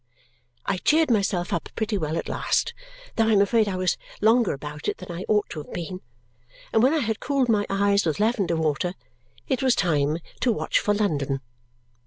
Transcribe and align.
I 0.65 0.77
cheered 0.77 1.11
myself 1.11 1.53
up 1.53 1.69
pretty 1.75 1.95
well 1.95 2.17
at 2.17 2.27
last, 2.27 2.73
though 3.17 3.27
I 3.27 3.33
am 3.33 3.41
afraid 3.41 3.67
I 3.69 3.75
was 3.75 3.97
longer 4.19 4.51
about 4.51 4.87
it 4.87 4.97
than 4.97 5.11
I 5.11 5.25
ought 5.27 5.47
to 5.51 5.61
have 5.61 5.71
been; 5.73 6.01
and 6.73 6.81
when 6.81 6.95
I 6.95 7.01
had 7.01 7.19
cooled 7.19 7.49
my 7.49 7.67
eyes 7.69 8.07
with 8.07 8.19
lavender 8.19 8.55
water, 8.55 8.95
it 9.47 9.61
was 9.61 9.75
time 9.75 10.17
to 10.39 10.51
watch 10.51 10.79
for 10.79 10.95
London. 10.95 11.39